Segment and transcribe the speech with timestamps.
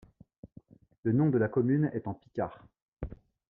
[1.03, 2.65] Le nom de la commune est en picard.